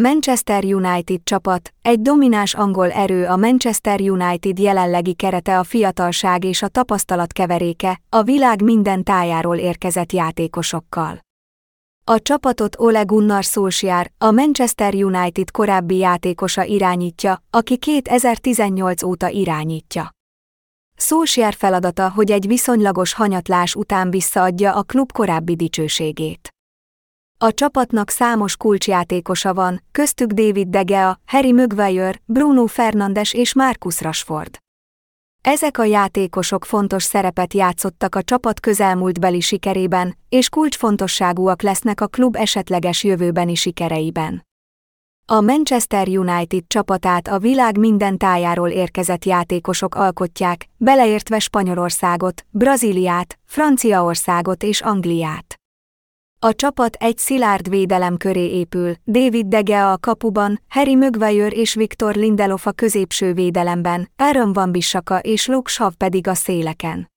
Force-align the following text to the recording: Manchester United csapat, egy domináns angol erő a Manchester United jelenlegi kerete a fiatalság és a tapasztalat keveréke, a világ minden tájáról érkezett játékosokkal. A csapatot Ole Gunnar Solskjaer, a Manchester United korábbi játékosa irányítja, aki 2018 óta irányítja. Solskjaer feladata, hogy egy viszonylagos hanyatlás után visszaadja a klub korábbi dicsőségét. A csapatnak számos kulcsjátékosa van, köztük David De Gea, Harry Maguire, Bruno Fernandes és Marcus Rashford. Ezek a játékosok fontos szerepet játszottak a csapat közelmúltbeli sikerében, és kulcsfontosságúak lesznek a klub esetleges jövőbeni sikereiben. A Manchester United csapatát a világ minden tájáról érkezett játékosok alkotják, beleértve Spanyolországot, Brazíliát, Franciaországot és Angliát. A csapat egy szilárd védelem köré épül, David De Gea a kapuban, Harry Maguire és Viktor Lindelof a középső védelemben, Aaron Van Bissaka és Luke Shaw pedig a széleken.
Manchester 0.00 0.64
United 0.64 1.20
csapat, 1.24 1.74
egy 1.82 2.00
domináns 2.00 2.54
angol 2.54 2.90
erő 2.90 3.26
a 3.26 3.36
Manchester 3.36 4.00
United 4.00 4.58
jelenlegi 4.58 5.14
kerete 5.14 5.58
a 5.58 5.64
fiatalság 5.64 6.44
és 6.44 6.62
a 6.62 6.68
tapasztalat 6.68 7.32
keveréke, 7.32 8.00
a 8.08 8.22
világ 8.22 8.62
minden 8.62 9.04
tájáról 9.04 9.56
érkezett 9.56 10.12
játékosokkal. 10.12 11.20
A 12.04 12.20
csapatot 12.20 12.78
Ole 12.78 13.02
Gunnar 13.02 13.42
Solskjaer, 13.42 14.10
a 14.18 14.30
Manchester 14.30 14.94
United 14.94 15.50
korábbi 15.50 15.96
játékosa 15.96 16.62
irányítja, 16.62 17.42
aki 17.50 17.78
2018 17.78 19.02
óta 19.02 19.28
irányítja. 19.28 20.10
Solskjaer 20.96 21.54
feladata, 21.54 22.10
hogy 22.10 22.30
egy 22.30 22.46
viszonylagos 22.46 23.12
hanyatlás 23.12 23.74
után 23.74 24.10
visszaadja 24.10 24.74
a 24.74 24.82
klub 24.82 25.12
korábbi 25.12 25.56
dicsőségét. 25.56 26.53
A 27.44 27.52
csapatnak 27.52 28.10
számos 28.10 28.56
kulcsjátékosa 28.56 29.54
van, 29.54 29.82
köztük 29.92 30.30
David 30.30 30.68
De 30.68 30.82
Gea, 30.82 31.18
Harry 31.26 31.52
Maguire, 31.52 32.20
Bruno 32.24 32.66
Fernandes 32.66 33.32
és 33.32 33.54
Marcus 33.54 34.00
Rashford. 34.00 34.58
Ezek 35.42 35.78
a 35.78 35.84
játékosok 35.84 36.64
fontos 36.64 37.02
szerepet 37.02 37.54
játszottak 37.54 38.14
a 38.14 38.22
csapat 38.22 38.60
közelmúltbeli 38.60 39.40
sikerében, 39.40 40.16
és 40.28 40.48
kulcsfontosságúak 40.48 41.62
lesznek 41.62 42.00
a 42.00 42.06
klub 42.06 42.36
esetleges 42.36 43.04
jövőbeni 43.04 43.54
sikereiben. 43.54 44.46
A 45.26 45.40
Manchester 45.40 46.08
United 46.08 46.62
csapatát 46.66 47.28
a 47.28 47.38
világ 47.38 47.78
minden 47.78 48.18
tájáról 48.18 48.68
érkezett 48.68 49.24
játékosok 49.24 49.94
alkotják, 49.94 50.68
beleértve 50.76 51.38
Spanyolországot, 51.38 52.46
Brazíliát, 52.50 53.38
Franciaországot 53.46 54.62
és 54.62 54.80
Angliát. 54.80 55.53
A 56.44 56.54
csapat 56.54 56.94
egy 56.94 57.18
szilárd 57.18 57.68
védelem 57.68 58.16
köré 58.16 58.54
épül, 58.54 58.94
David 59.04 59.46
De 59.46 59.60
Gea 59.60 59.92
a 59.92 59.98
kapuban, 59.98 60.60
Harry 60.68 60.94
Maguire 60.94 61.48
és 61.48 61.74
Viktor 61.74 62.14
Lindelof 62.14 62.66
a 62.66 62.72
középső 62.72 63.32
védelemben, 63.32 64.10
Aaron 64.16 64.52
Van 64.52 64.72
Bissaka 64.72 65.18
és 65.18 65.46
Luke 65.46 65.70
Shaw 65.70 65.90
pedig 65.90 66.28
a 66.28 66.34
széleken. 66.34 67.13